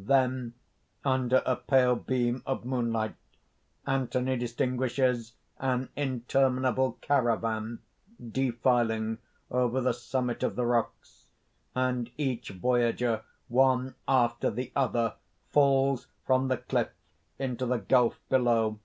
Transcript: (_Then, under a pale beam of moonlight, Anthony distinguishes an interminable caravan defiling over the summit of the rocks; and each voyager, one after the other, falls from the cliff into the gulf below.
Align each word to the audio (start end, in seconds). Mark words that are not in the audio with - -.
(_Then, 0.00 0.52
under 1.04 1.42
a 1.44 1.56
pale 1.56 1.96
beam 1.96 2.44
of 2.46 2.64
moonlight, 2.64 3.16
Anthony 3.84 4.36
distinguishes 4.36 5.32
an 5.58 5.88
interminable 5.96 6.92
caravan 7.00 7.80
defiling 8.30 9.18
over 9.50 9.80
the 9.80 9.92
summit 9.92 10.44
of 10.44 10.54
the 10.54 10.64
rocks; 10.64 11.26
and 11.74 12.08
each 12.16 12.50
voyager, 12.50 13.24
one 13.48 13.96
after 14.06 14.48
the 14.48 14.70
other, 14.76 15.14
falls 15.50 16.06
from 16.24 16.46
the 16.46 16.58
cliff 16.58 16.90
into 17.40 17.66
the 17.66 17.78
gulf 17.78 18.20
below. 18.28 18.78